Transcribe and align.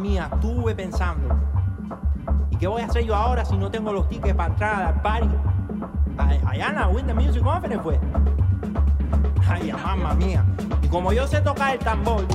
mía, 0.00 0.28
estuve 0.32 0.74
pensando, 0.74 1.28
¿y 2.50 2.56
qué 2.56 2.66
voy 2.66 2.82
a 2.82 2.86
hacer 2.86 3.04
yo 3.04 3.14
ahora 3.14 3.44
si 3.44 3.56
no 3.56 3.70
tengo 3.70 3.92
los 3.92 4.08
tickets 4.08 4.34
para 4.34 4.50
entrar 4.50 4.82
al 4.82 5.02
party? 5.02 5.28
Allá 6.46 6.68
en 6.68 6.74
la 6.74 6.88
Winter 6.88 7.14
Music 7.14 7.42
Conference 7.42 7.82
fue. 7.82 8.00
Ay, 9.48 9.72
mamá 9.72 10.14
mía. 10.14 10.44
Y 10.82 10.88
como 10.88 11.12
yo 11.12 11.26
sé 11.26 11.40
tocar 11.40 11.74
el 11.74 11.78
tambor, 11.78 12.26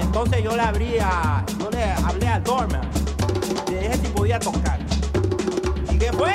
entonces 0.00 0.42
yo 0.42 0.56
le 0.56 0.62
abrí 0.62 0.98
a, 0.98 1.44
yo 1.58 1.70
le 1.70 1.92
hablé 1.92 2.28
al 2.28 2.42
dormer, 2.42 2.80
le 3.68 3.80
dije 3.80 3.94
si 3.94 4.08
podía 4.08 4.38
tocar. 4.38 4.78
¿Y 5.90 5.98
qué 5.98 6.12
fue? 6.12 6.34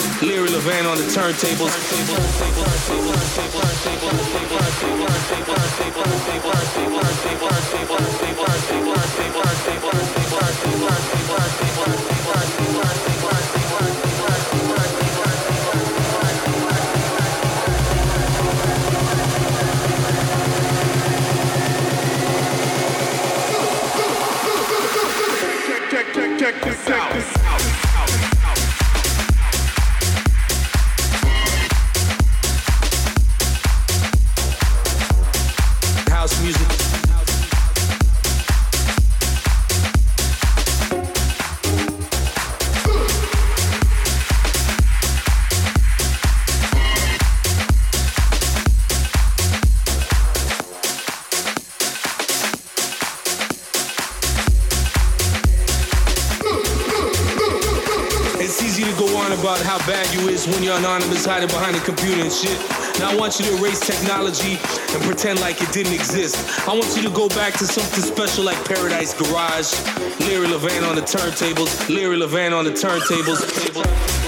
Larry 0.21 0.49
Levan 0.49 0.87
on 0.87 0.99
the 0.99 1.03
turntables. 1.05 1.71
turntables. 1.71 2.41
anonymous 60.77 61.25
hiding 61.25 61.49
behind 61.49 61.75
a 61.75 61.79
computer 61.81 62.21
and 62.21 62.31
shit. 62.31 62.57
Now 62.99 63.11
I 63.11 63.15
want 63.15 63.39
you 63.39 63.45
to 63.45 63.57
erase 63.57 63.79
technology 63.79 64.59
and 64.93 65.01
pretend 65.03 65.39
like 65.39 65.61
it 65.61 65.71
didn't 65.71 65.93
exist. 65.93 66.37
I 66.67 66.73
want 66.73 66.95
you 66.95 67.03
to 67.03 67.09
go 67.09 67.27
back 67.29 67.53
to 67.59 67.65
something 67.65 68.03
special 68.03 68.43
like 68.43 68.63
Paradise 68.65 69.13
Garage, 69.13 69.73
Larry 70.21 70.47
Levan 70.47 70.87
on 70.87 70.95
the 70.95 71.01
turntables, 71.01 71.89
Larry 71.89 72.17
Levan 72.17 72.57
on 72.57 72.65
the 72.65 72.71
turntables. 72.71 74.20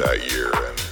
that 0.00 0.30
year 0.30 0.50
and 0.52 0.83